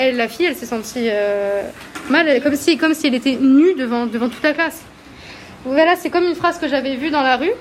elle, 0.00 0.16
la 0.16 0.28
fille, 0.28 0.46
elle 0.46 0.56
s'est 0.56 0.66
sentie 0.66 1.08
euh, 1.08 1.62
mal, 2.08 2.42
comme 2.42 2.56
si, 2.56 2.76
comme 2.76 2.94
si 2.94 3.06
elle 3.06 3.14
était 3.14 3.36
nue 3.40 3.74
devant, 3.74 4.06
devant 4.06 4.28
toute 4.28 4.42
la 4.42 4.52
classe. 4.52 4.80
Voilà, 5.64 5.94
c'est 5.96 6.10
comme 6.10 6.24
une 6.24 6.34
phrase 6.34 6.58
que 6.58 6.68
j'avais 6.68 6.96
vue 6.96 7.10
dans 7.10 7.22
la 7.22 7.36
rue. 7.36 7.52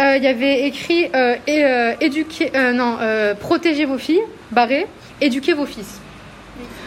Euh, 0.00 0.16
Il 0.16 0.22
y 0.22 0.26
avait 0.28 0.66
écrit 0.66 1.06
euh, 1.14 1.36
euh, 1.48 1.94
éduquer, 2.00 2.50
non, 2.74 2.98
protégez 3.40 3.84
vos 3.84 3.98
filles, 3.98 4.22
barré, 4.50 4.86
éduquez 5.20 5.54
vos 5.54 5.66
fils. 5.66 6.00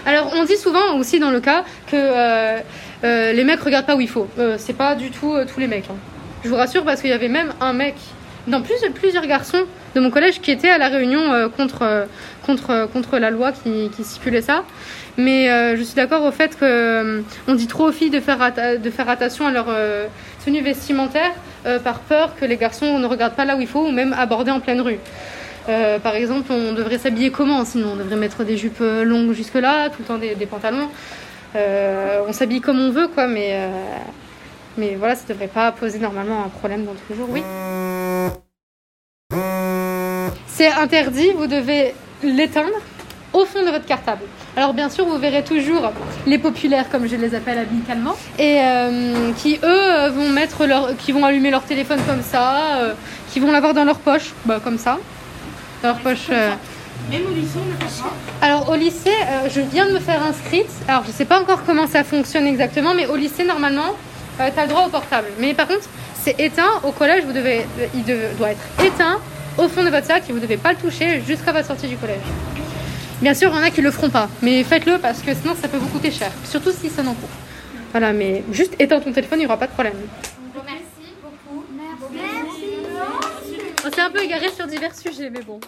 Alors 0.05 0.31
on 0.35 0.43
dit 0.45 0.57
souvent 0.57 0.97
aussi 0.97 1.19
dans 1.19 1.31
le 1.31 1.39
cas 1.39 1.63
que 1.89 2.61
les 3.03 3.43
mecs 3.43 3.61
regardent 3.61 3.85
pas 3.85 3.95
où 3.95 4.01
il 4.01 4.09
faut. 4.09 4.27
C'est 4.57 4.77
pas 4.77 4.95
du 4.95 5.11
tout 5.11 5.35
tous 5.51 5.59
les 5.59 5.67
mecs. 5.67 5.89
hein. 5.89 5.95
Je 6.43 6.49
vous 6.49 6.55
rassure 6.55 6.83
parce 6.83 7.01
qu'il 7.01 7.11
y 7.11 7.13
avait 7.13 7.29
même 7.29 7.53
un 7.59 7.73
mec 7.73 7.95
dans 8.47 8.61
plus, 8.61 8.75
plusieurs 8.95 9.25
garçons 9.27 9.65
de 9.95 9.99
mon 9.99 10.09
collège 10.09 10.41
qui 10.41 10.51
étaient 10.51 10.69
à 10.69 10.77
la 10.77 10.87
réunion 10.87 11.31
euh, 11.31 11.49
contre, 11.49 11.83
euh, 11.83 12.05
contre, 12.45 12.69
euh, 12.71 12.87
contre 12.87 13.17
la 13.17 13.29
loi 13.29 13.51
qui, 13.51 13.89
stipulait 14.03 14.41
ça. 14.41 14.63
Mais 15.17 15.47
je 15.75 15.83
suis 15.83 15.95
d'accord 15.95 16.23
au 16.23 16.31
fait 16.31 16.57
que 16.57 16.63
euh, 16.63 17.21
dit 17.49 17.67
trop 17.67 17.89
aux 17.89 17.91
filles 17.91 18.09
de 18.09 18.21
faire, 18.21 18.41
attention 18.41 19.45
à 19.45 19.51
leur 19.51 19.67
tenue 20.43 20.61
vestimentaire 20.61 21.33
par 21.83 21.99
peur 21.99 22.33
que 22.39 22.45
les 22.45 22.55
garçons 22.55 22.97
ne 22.97 23.05
regardent 23.05 23.35
pas 23.35 23.43
là 23.43 23.57
où 23.57 23.61
il 23.61 23.67
faut 23.67 23.85
ou 23.85 23.91
même 23.91 24.13
aborder 24.13 24.51
en 24.51 24.61
pleine 24.61 24.79
rue. 24.79 24.99
Par 26.01 26.15
exemple, 26.15 26.51
on 26.51 26.71
devrait 26.71 26.97
s'habiller 26.97 27.29
comment 27.29 27.65
Sinon, 27.65 27.89
on 27.93 27.95
devrait 27.97 28.15
mettre 28.15 28.45
des 28.45 28.55
jupes 28.55 28.81
longues 29.03 29.33
jusque-là, 29.33 29.89
tout 29.89 29.97
le 29.99 30.05
temps 30.05 30.17
des, 30.17 30.45
pantalons. 30.45 30.87
On 31.55 32.31
s'habille 32.31 32.61
comme 32.61 32.79
on 32.79 32.89
veut, 32.89 33.09
quoi, 33.09 33.27
mais, 33.27 33.59
mais 34.77 34.95
voilà, 34.95 35.15
ça 35.15 35.23
devrait 35.27 35.47
pas 35.47 35.71
poser 35.71 35.99
normalement 35.99 36.43
un 36.45 36.49
problème 36.49 36.85
dans 36.85 36.93
tous 36.93 37.11
les 37.11 37.15
jours. 37.15 37.27
Oui. 37.29 37.43
C'est 40.47 40.71
interdit, 40.71 41.31
vous 41.35 41.47
devez 41.47 41.93
l'éteindre 42.23 42.69
au 43.33 43.45
fond 43.45 43.63
de 43.65 43.69
votre 43.71 43.85
cartable. 43.85 44.23
Alors 44.57 44.73
bien 44.73 44.89
sûr, 44.89 45.05
vous 45.05 45.17
verrez 45.17 45.43
toujours 45.43 45.91
les 46.27 46.37
populaires, 46.37 46.89
comme 46.89 47.07
je 47.07 47.15
les 47.15 47.33
appelle 47.33 47.57
amicalement, 47.57 48.15
et 48.37 48.59
euh, 48.61 49.31
qui 49.37 49.57
eux 49.63 50.09
vont 50.09 50.29
mettre 50.29 50.65
leur, 50.65 50.95
qui 50.97 51.13
vont 51.13 51.25
allumer 51.25 51.49
leur 51.49 51.63
téléphone 51.63 51.99
comme 52.05 52.21
ça, 52.21 52.75
euh, 52.81 52.93
qui 53.31 53.39
vont 53.39 53.51
l'avoir 53.51 53.73
dans 53.73 53.85
leur 53.85 53.99
poche, 53.99 54.33
bah, 54.45 54.59
comme 54.61 54.77
ça, 54.77 54.99
dans 55.81 55.89
leur 55.89 55.99
poche. 55.99 56.27
euh, 56.29 56.51
Même 57.09 57.21
au 57.25 57.33
lycée, 57.33 57.57
on 57.57 58.03
pas. 58.03 58.45
alors 58.45 58.69
au 58.69 58.75
lycée, 58.75 59.15
je 59.49 59.61
viens 59.61 59.87
de 59.87 59.93
me 59.93 59.99
faire 59.99 60.21
inscrite. 60.23 60.69
Alors 60.89 61.03
je 61.07 61.11
sais 61.11 61.25
pas 61.25 61.39
encore 61.41 61.63
comment 61.65 61.87
ça 61.87 62.03
fonctionne 62.03 62.45
exactement, 62.45 62.93
mais 62.93 63.07
au 63.07 63.15
lycée 63.15 63.45
normalement, 63.45 63.95
tu 64.37 64.41
as 64.59 64.63
le 64.63 64.69
droit 64.69 64.85
au 64.85 64.89
portable. 64.89 65.27
Mais 65.39 65.53
par 65.53 65.67
contre, 65.67 65.87
c'est 66.21 66.39
éteint. 66.39 66.79
Au 66.83 66.91
collège, 66.91 67.23
vous 67.25 67.33
devez, 67.33 67.65
il 67.93 68.03
de- 68.05 68.35
doit 68.37 68.51
être 68.51 68.83
éteint 68.83 69.19
au 69.57 69.67
fond 69.67 69.83
de 69.83 69.89
votre 69.89 70.05
sac 70.07 70.23
et 70.29 70.33
vous 70.33 70.39
devez 70.39 70.57
pas 70.57 70.71
le 70.73 70.77
toucher 70.77 71.21
jusqu'à 71.21 71.51
votre 71.51 71.67
sortie 71.67 71.87
du 71.87 71.97
collège. 71.97 72.21
Bien 73.21 73.33
sûr, 73.33 73.51
il 73.53 73.55
y 73.55 73.59
en 73.59 73.63
a 73.63 73.69
qui 73.69 73.81
le 73.81 73.91
feront 73.91 74.09
pas, 74.09 74.27
mais 74.41 74.63
faites-le 74.63 74.97
parce 74.97 75.21
que 75.21 75.33
sinon 75.35 75.55
ça 75.55 75.67
peut 75.67 75.77
vous 75.77 75.87
coûter 75.89 76.09
cher, 76.09 76.31
surtout 76.45 76.71
si 76.71 76.89
ça 76.89 77.03
n'en 77.03 77.13
court. 77.13 77.29
Voilà, 77.91 78.13
mais 78.13 78.43
juste 78.51 78.73
éteins 78.79 78.99
ton 78.99 79.11
téléphone, 79.11 79.39
il 79.39 79.41
n'y 79.41 79.45
aura 79.45 79.57
pas 79.57 79.67
de 79.67 79.73
problème. 79.73 79.93
Merci 80.65 81.13
beaucoup. 81.21 81.63
On 83.85 83.91
s'est 83.91 84.01
un 84.01 84.09
peu 84.09 84.21
égaré 84.23 84.49
sur 84.49 84.65
divers 84.65 84.95
sujets, 84.95 85.29
mais 85.29 85.41
bon. 85.41 85.59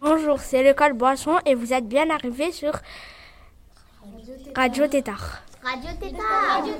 Bonjour, 0.00 0.38
c'est 0.40 0.62
l'école 0.62 0.92
Boisson 0.92 1.38
et 1.46 1.54
vous 1.54 1.72
êtes 1.72 1.88
bien 1.88 2.08
arrivés 2.10 2.52
sur 2.52 2.72
Radio 4.54 4.86
Tétard. 4.86 5.42
Radio 5.64 5.90
Tétard. 6.00 6.62
Radio 6.62 6.74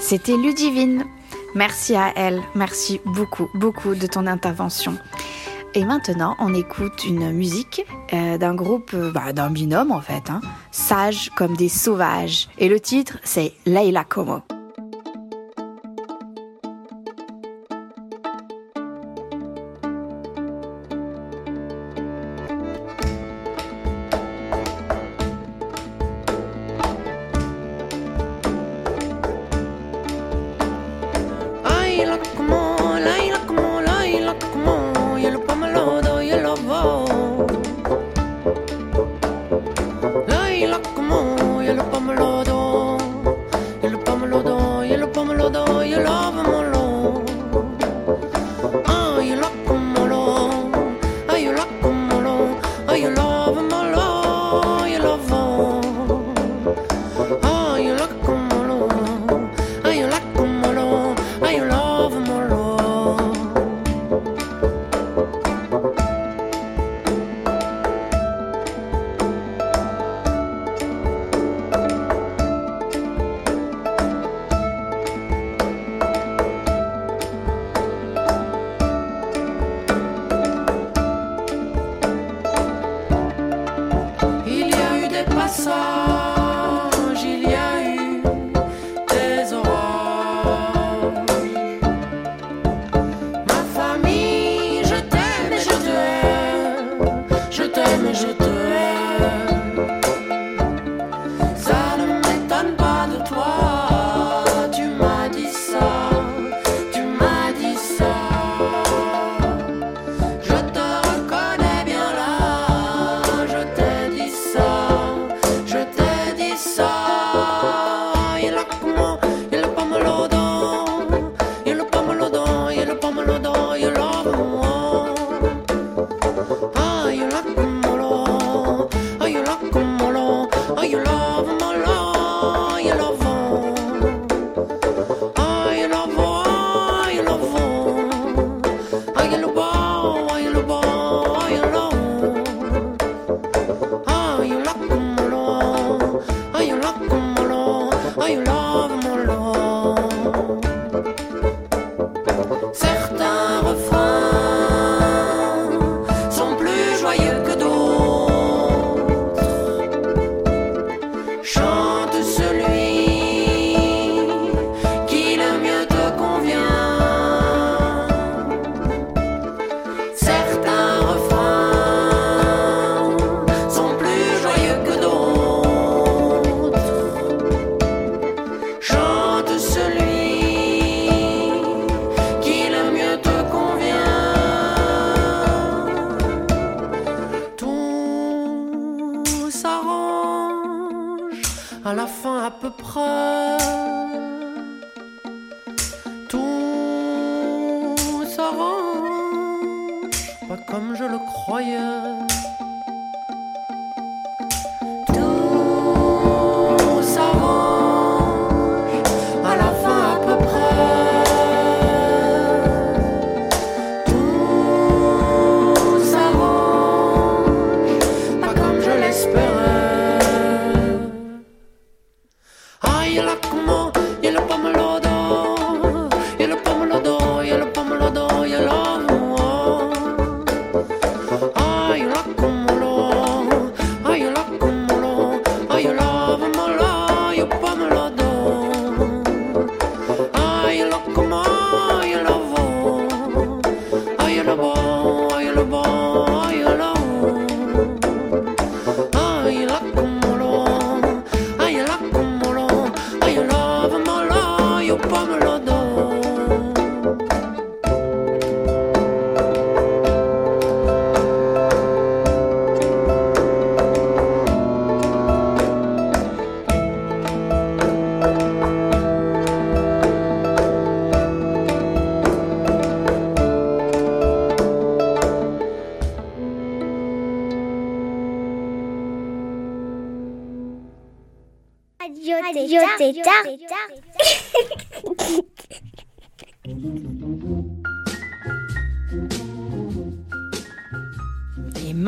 C'était 0.00 0.36
Ludivine. 0.36 1.04
Merci 1.54 1.94
à 1.94 2.12
elle. 2.16 2.42
Merci 2.54 3.00
beaucoup, 3.04 3.48
beaucoup 3.54 3.94
de 3.94 4.06
ton 4.06 4.26
intervention. 4.26 4.96
Et 5.74 5.84
maintenant, 5.84 6.34
on 6.38 6.54
écoute 6.54 7.04
une 7.04 7.30
musique 7.30 7.84
euh, 8.12 8.38
d'un 8.38 8.54
groupe, 8.54 8.92
euh, 8.94 9.12
bah, 9.12 9.32
d'un 9.32 9.50
binôme 9.50 9.92
en 9.92 10.00
fait, 10.00 10.30
hein, 10.30 10.40
sages 10.70 11.30
comme 11.36 11.56
des 11.56 11.68
sauvages. 11.68 12.48
Et 12.58 12.68
le 12.68 12.80
titre, 12.80 13.18
c'est 13.22 13.52
Leila 13.66 14.04
Como. 14.04 14.42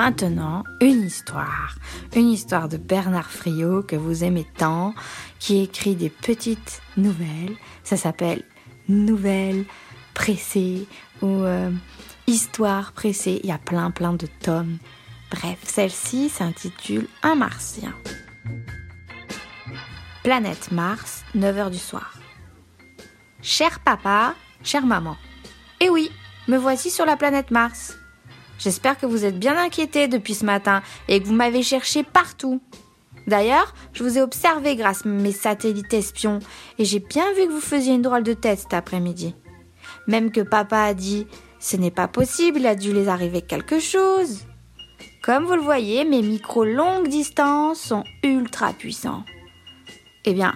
Maintenant, 0.00 0.64
une 0.80 1.02
histoire. 1.04 1.75
Une 2.16 2.30
histoire 2.30 2.71
de 2.71 2.78
Bernard 2.78 3.30
Friot 3.30 3.83
que 3.83 3.97
vous 3.97 4.25
aimez 4.25 4.47
tant, 4.57 4.95
qui 5.38 5.61
écrit 5.61 5.95
des 5.95 6.09
petites 6.09 6.80
nouvelles. 6.97 7.54
Ça 7.85 7.99
s'appelle 7.99 8.42
Nouvelles 8.88 9.66
pressées 10.14 10.88
ou 11.21 11.28
euh, 11.28 11.71
Histoire 12.26 12.92
pressée. 12.92 13.40
Il 13.42 13.50
y 13.50 13.52
a 13.52 13.59
plein 13.59 13.90
plein 13.90 14.14
de 14.14 14.26
tomes. 14.26 14.78
Bref, 15.30 15.59
celle-ci 15.64 16.30
s'intitule 16.30 17.07
Un 17.23 17.35
martien. 17.35 17.92
Planète 20.23 20.73
Mars, 20.73 21.25
9h 21.37 21.71
du 21.71 21.78
soir. 21.78 22.14
Cher 23.42 23.80
papa, 23.80 24.35
chère 24.62 24.87
maman. 24.87 25.19
Eh 25.80 25.90
oui, 25.90 26.11
me 26.49 26.57
voici 26.57 26.90
sur 26.90 27.04
la 27.04 27.19
planète 27.19 27.50
Mars. 27.50 28.00
J'espère 28.61 28.99
que 28.99 29.07
vous 29.07 29.25
êtes 29.25 29.38
bien 29.38 29.57
inquiétés 29.57 30.07
depuis 30.07 30.35
ce 30.35 30.45
matin 30.45 30.83
et 31.09 31.21
que 31.21 31.26
vous 31.26 31.35
m'avez 31.35 31.62
cherché 31.62 32.02
partout. 32.02 32.61
D'ailleurs, 33.26 33.75
je 33.95 34.05
vous 34.05 34.19
ai 34.19 34.23
observé 34.23 34.76
grâce 34.76 35.07
à 35.07 35.09
mes 35.09 35.33
satellites 35.33 35.95
espions 35.95 36.40
et 36.79 36.85
j'ai 36.85 37.00
bien 37.00 37.33
vu 37.33 37.47
que 37.47 37.52
vous 37.52 37.61
faisiez 37.61 37.95
une 37.95 38.02
drôle 38.02 38.23
de 38.23 38.35
tête 38.35 38.61
cet 38.61 38.75
après-midi. 38.75 39.35
Même 40.07 40.31
que 40.31 40.43
papa 40.43 40.79
a 40.79 40.95
dit 40.95 41.26
ce 41.59 41.76
n'est 41.76 41.90
pas 41.90 42.09
possible, 42.09 42.61
il 42.61 42.67
a 42.67 42.75
dû 42.75 42.93
les 42.93 43.09
arriver 43.09 43.40
quelque 43.40 43.81
chose. 43.81 44.47
Comme 45.23 45.45
vous 45.45 45.55
le 45.55 45.62
voyez, 45.62 46.05
mes 46.05 46.23
micros 46.23 46.64
longue 46.64 47.09
distance 47.09 47.81
sont 47.81 48.05
ultra 48.23 48.73
puissants. 48.73 49.25
Eh 50.25 50.35
bien, 50.35 50.55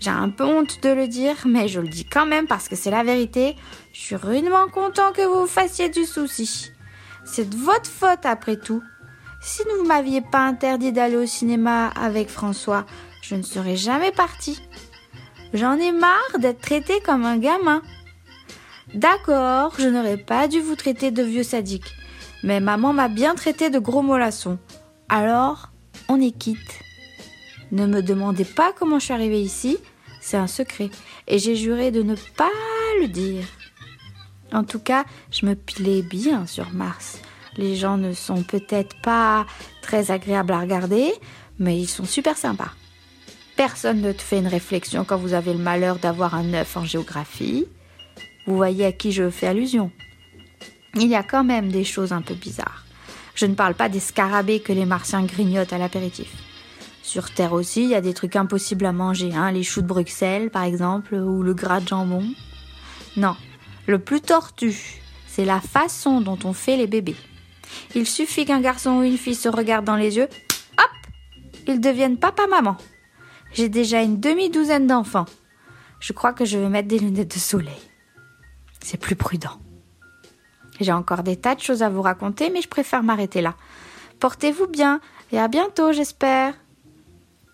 j'ai 0.00 0.10
un 0.10 0.30
peu 0.30 0.44
honte 0.44 0.82
de 0.82 0.90
le 0.90 1.06
dire, 1.08 1.36
mais 1.46 1.68
je 1.68 1.80
le 1.80 1.88
dis 1.88 2.04
quand 2.04 2.26
même 2.26 2.46
parce 2.46 2.68
que 2.68 2.76
c'est 2.76 2.90
la 2.90 3.04
vérité. 3.04 3.54
Je 3.92 4.00
suis 4.00 4.16
rudement 4.16 4.68
content 4.68 5.12
que 5.12 5.22
vous 5.22 5.42
vous 5.42 5.46
fassiez 5.46 5.88
du 5.88 6.04
souci. 6.04 6.73
C'est 7.24 7.48
de 7.48 7.56
votre 7.56 7.90
faute 7.90 8.24
après 8.24 8.56
tout. 8.56 8.82
Si 9.40 9.62
vous 9.62 9.82
ne 9.82 9.88
m'aviez 9.88 10.20
pas 10.20 10.46
interdit 10.46 10.92
d'aller 10.92 11.16
au 11.16 11.26
cinéma 11.26 11.88
avec 11.88 12.28
François, 12.28 12.86
je 13.22 13.34
ne 13.34 13.42
serais 13.42 13.76
jamais 13.76 14.12
partie. 14.12 14.60
J'en 15.52 15.78
ai 15.78 15.92
marre 15.92 16.38
d'être 16.38 16.60
traité 16.60 17.00
comme 17.00 17.24
un 17.24 17.38
gamin. 17.38 17.82
D'accord, 18.94 19.74
je 19.78 19.88
n'aurais 19.88 20.18
pas 20.18 20.48
dû 20.48 20.60
vous 20.60 20.76
traiter 20.76 21.10
de 21.10 21.22
vieux 21.22 21.42
sadique, 21.42 21.94
mais 22.42 22.60
maman 22.60 22.92
m'a 22.92 23.08
bien 23.08 23.34
traité 23.34 23.70
de 23.70 23.78
gros 23.78 24.02
mollassons. 24.02 24.58
Alors, 25.08 25.70
on 26.08 26.20
est 26.20 26.36
quitte. 26.36 26.80
Ne 27.72 27.86
me 27.86 28.02
demandez 28.02 28.44
pas 28.44 28.72
comment 28.78 28.98
je 28.98 29.06
suis 29.06 29.14
arrivée 29.14 29.40
ici, 29.40 29.78
c'est 30.20 30.36
un 30.36 30.46
secret, 30.46 30.90
et 31.26 31.38
j'ai 31.38 31.56
juré 31.56 31.90
de 31.90 32.02
ne 32.02 32.14
pas 32.36 32.50
le 33.00 33.08
dire. 33.08 33.44
En 34.54 34.62
tout 34.62 34.78
cas, 34.78 35.04
je 35.32 35.46
me 35.46 35.54
pilais 35.54 36.02
bien 36.02 36.46
sur 36.46 36.70
Mars. 36.70 37.20
Les 37.56 37.74
gens 37.74 37.96
ne 37.96 38.12
sont 38.12 38.44
peut-être 38.44 38.94
pas 39.02 39.46
très 39.82 40.12
agréables 40.12 40.52
à 40.52 40.60
regarder, 40.60 41.12
mais 41.58 41.78
ils 41.78 41.88
sont 41.88 42.04
super 42.04 42.36
sympas. 42.36 42.70
Personne 43.56 44.00
ne 44.00 44.12
te 44.12 44.22
fait 44.22 44.38
une 44.38 44.46
réflexion 44.46 45.04
quand 45.04 45.16
vous 45.16 45.34
avez 45.34 45.52
le 45.52 45.58
malheur 45.58 45.96
d'avoir 45.96 46.36
un 46.36 46.44
9 46.44 46.76
en 46.76 46.84
géographie. 46.84 47.66
Vous 48.46 48.56
voyez 48.56 48.86
à 48.86 48.92
qui 48.92 49.10
je 49.10 49.28
fais 49.28 49.48
allusion. 49.48 49.90
Il 50.94 51.08
y 51.08 51.16
a 51.16 51.24
quand 51.24 51.44
même 51.44 51.72
des 51.72 51.84
choses 51.84 52.12
un 52.12 52.22
peu 52.22 52.34
bizarres. 52.34 52.84
Je 53.34 53.46
ne 53.46 53.54
parle 53.54 53.74
pas 53.74 53.88
des 53.88 54.00
scarabées 54.00 54.60
que 54.60 54.72
les 54.72 54.86
martiens 54.86 55.24
grignotent 55.24 55.72
à 55.72 55.78
l'apéritif. 55.78 56.32
Sur 57.02 57.32
Terre 57.32 57.52
aussi, 57.52 57.82
il 57.82 57.90
y 57.90 57.94
a 57.96 58.00
des 58.00 58.14
trucs 58.14 58.36
impossibles 58.36 58.86
à 58.86 58.92
manger, 58.92 59.34
hein, 59.34 59.50
les 59.50 59.64
choux 59.64 59.82
de 59.82 59.88
Bruxelles 59.88 60.50
par 60.50 60.62
exemple, 60.62 61.14
ou 61.14 61.42
le 61.42 61.54
gras 61.54 61.80
de 61.80 61.88
jambon. 61.88 62.24
Non, 63.16 63.36
le 63.86 63.98
plus 63.98 64.20
tortu, 64.20 65.00
c'est 65.26 65.44
la 65.44 65.60
façon 65.60 66.20
dont 66.20 66.38
on 66.44 66.52
fait 66.52 66.76
les 66.76 66.86
bébés. 66.86 67.16
Il 67.94 68.06
suffit 68.06 68.44
qu'un 68.44 68.60
garçon 68.60 68.98
ou 68.98 69.02
une 69.02 69.18
fille 69.18 69.34
se 69.34 69.48
regarde 69.48 69.84
dans 69.84 69.96
les 69.96 70.16
yeux, 70.16 70.28
hop, 70.78 71.12
ils 71.66 71.80
deviennent 71.80 72.18
papa-maman. 72.18 72.76
J'ai 73.52 73.68
déjà 73.68 74.02
une 74.02 74.20
demi-douzaine 74.20 74.86
d'enfants. 74.86 75.26
Je 76.00 76.12
crois 76.12 76.32
que 76.32 76.44
je 76.44 76.58
vais 76.58 76.68
mettre 76.68 76.88
des 76.88 76.98
lunettes 76.98 77.34
de 77.34 77.40
soleil. 77.40 77.80
C'est 78.80 79.00
plus 79.00 79.16
prudent. 79.16 79.58
J'ai 80.80 80.92
encore 80.92 81.22
des 81.22 81.36
tas 81.36 81.54
de 81.54 81.60
choses 81.60 81.82
à 81.82 81.88
vous 81.88 82.02
raconter, 82.02 82.50
mais 82.50 82.60
je 82.60 82.68
préfère 82.68 83.02
m'arrêter 83.02 83.40
là. 83.40 83.54
Portez-vous 84.20 84.66
bien 84.66 85.00
et 85.32 85.38
à 85.38 85.48
bientôt, 85.48 85.92
j'espère. 85.92 86.54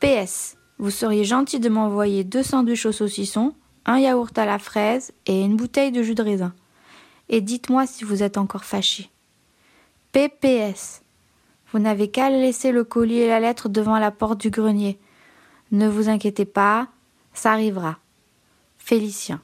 PS, 0.01 0.57
vous 0.79 0.91
seriez 0.91 1.25
gentil 1.25 1.61
de 1.61 1.69
m'envoyer 1.69 2.25
deux 2.25 2.43
sandwichs 2.43 2.87
au 2.87 2.93
saucisson, 2.93 3.55
un 3.87 3.99
yaourt 3.99 4.37
à 4.39 4.47
la 4.47 4.59
fraise 4.59 5.13
et 5.27 5.43
une 5.43 5.57
bouteille 5.57 5.93
de 5.93 6.03
jus 6.03 6.15
de 6.15 6.23
raisin. 6.23 6.55
Et 7.29 7.41
dites-moi 7.41 7.87
si 7.87 8.05
vous 8.05 8.23
êtes 8.23 8.39
encore 8.39 8.65
fâché. 8.65 9.11
PPS. 10.13 11.03
Vous 11.73 11.79
n'avez 11.79 12.11
qu'à 12.11 12.31
laisser 12.31 12.73
le 12.73 12.83
colis 12.83 13.21
et 13.21 13.29
la 13.29 13.39
lettre 13.39 13.69
devant 13.69 13.99
la 13.99 14.11
porte 14.11 14.41
du 14.41 14.51
grenier. 14.51 14.99
Ne 15.71 15.89
vous 15.89 16.09
inquiétez 16.09 16.45
pas, 16.45 16.89
ça 17.33 17.53
arrivera. 17.53 17.99
Félicien. 18.79 19.41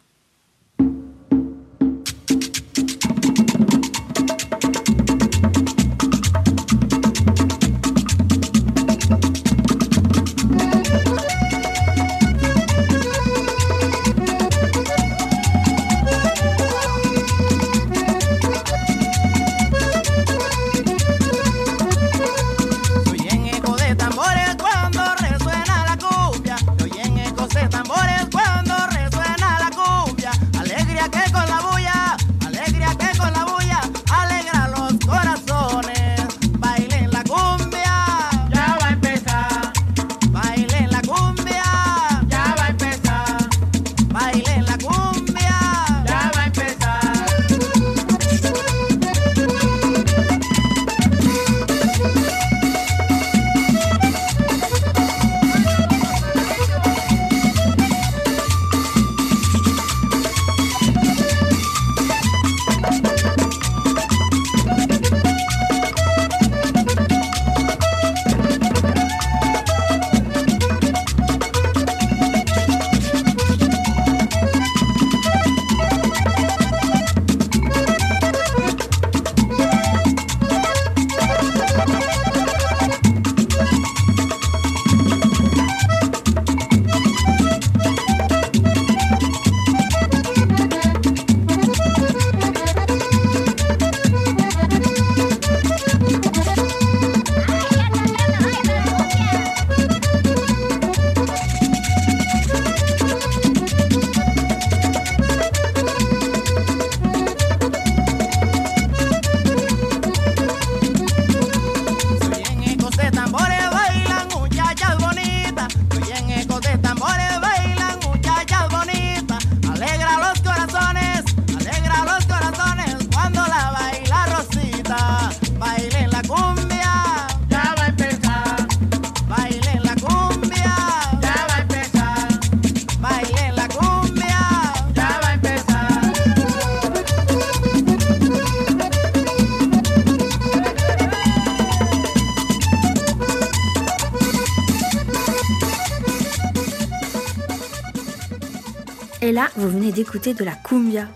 D'écouter 149.97 150.35
de 150.35 150.45
la 150.45 150.53
cumbia. 150.53 151.09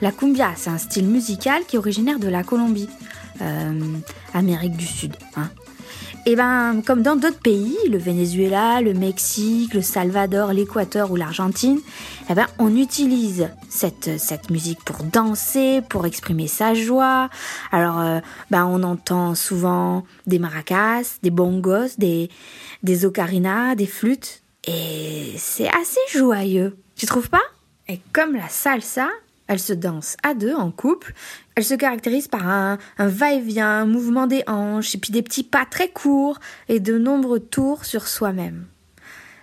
La 0.00 0.12
cumbia, 0.12 0.52
c'est 0.54 0.70
un 0.70 0.78
style 0.78 1.08
musical 1.08 1.64
qui 1.66 1.74
est 1.74 1.78
originaire 1.78 2.20
de 2.20 2.28
la 2.28 2.44
Colombie, 2.44 2.88
euh, 3.42 3.80
Amérique 4.32 4.76
du 4.76 4.86
Sud. 4.86 5.16
Hein. 5.36 5.50
Et 6.24 6.36
ben, 6.36 6.82
comme 6.86 7.02
dans 7.02 7.16
d'autres 7.16 7.40
pays, 7.40 7.76
le 7.90 7.98
Venezuela, 7.98 8.80
le 8.80 8.94
Mexique, 8.94 9.74
le 9.74 9.82
Salvador, 9.82 10.52
l'Équateur 10.52 11.10
ou 11.10 11.16
l'Argentine, 11.16 11.80
eh 12.30 12.34
ben, 12.34 12.46
on 12.60 12.76
utilise 12.76 13.48
cette, 13.68 14.20
cette 14.20 14.50
musique 14.50 14.84
pour 14.84 15.02
danser, 15.02 15.82
pour 15.88 16.06
exprimer 16.06 16.46
sa 16.46 16.74
joie. 16.74 17.30
Alors, 17.72 17.98
euh, 17.98 18.20
ben, 18.52 18.66
on 18.66 18.84
entend 18.84 19.34
souvent 19.34 20.04
des 20.28 20.38
maracas, 20.38 21.18
des 21.24 21.30
bongos, 21.30 21.96
des, 21.98 22.30
des 22.84 23.04
ocarinas, 23.04 23.74
des 23.74 23.86
flûtes. 23.86 24.42
Et 24.64 25.34
c'est 25.38 25.68
assez 25.68 26.00
joyeux. 26.12 26.76
Tu 26.94 27.06
trouves 27.06 27.30
pas? 27.30 27.42
Et 27.88 28.00
comme 28.12 28.34
la 28.34 28.48
salsa, 28.48 29.08
elle 29.46 29.58
se 29.58 29.72
danse 29.72 30.16
à 30.22 30.34
deux, 30.34 30.54
en 30.54 30.70
couple. 30.70 31.14
Elle 31.54 31.64
se 31.64 31.74
caractérise 31.74 32.28
par 32.28 32.46
un, 32.46 32.78
va-et-vient, 32.98 33.80
un 33.80 33.86
mouvement 33.86 34.26
des 34.26 34.44
hanches, 34.46 34.94
et 34.94 34.98
puis 34.98 35.10
des 35.10 35.22
petits 35.22 35.42
pas 35.42 35.64
très 35.64 35.88
courts 35.88 36.38
et 36.68 36.80
de 36.80 36.98
nombreux 36.98 37.40
tours 37.40 37.86
sur 37.86 38.06
soi-même. 38.06 38.66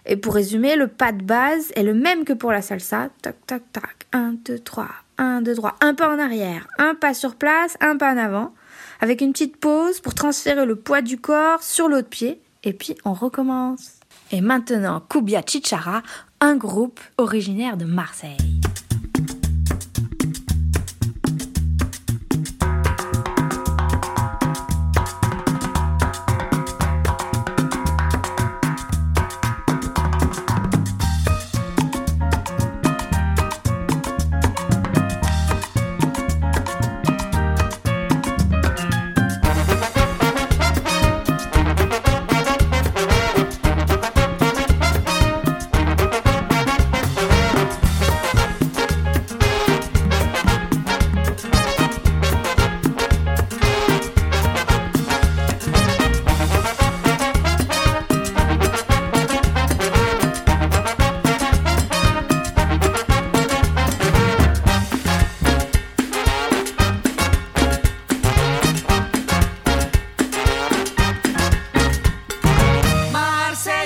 Et 0.05 0.15
pour 0.15 0.35
résumer, 0.35 0.75
le 0.75 0.87
pas 0.87 1.11
de 1.11 1.23
base 1.23 1.71
est 1.75 1.81
le 1.81 1.95
même 1.95 2.23
que 2.23 2.33
pour 2.33 2.51
la 2.51 2.61
salsa. 2.61 3.09
Tac, 3.23 3.35
tac, 3.47 3.63
tac. 3.73 4.05
Un, 4.13 4.35
deux, 4.45 4.59
trois. 4.59 4.91
Un, 5.17 5.41
deux, 5.41 5.55
trois. 5.55 5.75
Un 5.81 5.95
pas 5.95 6.15
en 6.15 6.19
arrière. 6.19 6.67
Un 6.77 6.93
pas 6.93 7.15
sur 7.15 7.35
place. 7.35 7.75
Un 7.81 7.97
pas 7.97 8.13
en 8.13 8.17
avant. 8.17 8.53
Avec 9.01 9.21
une 9.21 9.31
petite 9.31 9.57
pause 9.57 10.01
pour 10.01 10.13
transférer 10.13 10.67
le 10.67 10.75
poids 10.75 11.01
du 11.01 11.17
corps 11.17 11.63
sur 11.63 11.87
l'autre 11.87 12.09
pied. 12.09 12.39
Et 12.63 12.73
puis 12.73 12.95
on 13.03 13.13
recommence. 13.13 13.94
Et 14.35 14.41
maintenant, 14.41 14.99
Kubia 14.99 15.43
Chichara, 15.47 16.01
un 16.41 16.57
groupe 16.57 16.99
originaire 17.17 17.77
de 17.77 17.85
Marseille. 17.85 18.64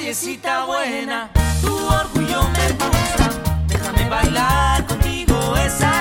Marsellecita 0.10 0.66
buena, 0.66 1.30
tu 1.62 1.72
orgullo 1.72 2.42
me 2.50 2.72
gusta. 2.72 3.30
Déjame 3.68 4.10
bailar 4.10 4.84
contigo 4.88 5.56
esa 5.58 5.99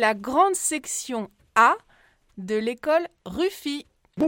la 0.00 0.14
grande 0.14 0.54
section 0.54 1.28
A 1.56 1.74
de 2.38 2.56
l'école 2.56 3.06
Ruffy. 3.26 3.84
Vous 4.16 4.24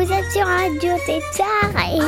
êtes 0.00 0.32
sur 0.32 0.44
Radio 0.44 0.94
Tétard 1.06 1.76
et... 1.86 2.00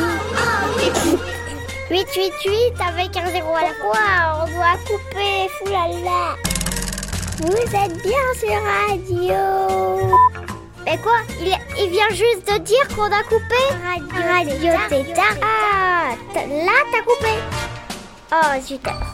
888 1.88 2.81
avec 2.81 3.17
un 3.17 3.31
zéro 3.31 3.55
à 3.55 3.62
la 3.62 3.75
Quoi 3.75 4.43
on 4.43 4.47
doit 4.57 4.77
couper, 4.88 5.49
foulala. 5.61 6.35
Vous 7.43 7.77
êtes 7.77 8.03
bien 8.03 8.35
sur 8.40 8.61
Radio. 8.61 10.19
Mais 10.85 10.99
quoi? 10.99 11.21
Il, 11.40 11.90
vient 11.90 12.11
juste 12.11 12.53
de 12.53 12.59
dire 12.59 12.88
qu'on 12.88 13.05
a 13.05 13.23
coupé 13.23 13.62
Radio, 13.85 14.73
Radio 14.73 14.73
Ah, 15.40 16.17
là 16.35 16.73
t'as 16.90 17.03
coupé. 17.03 17.35
Oh, 18.33 18.61
super. 18.61 19.13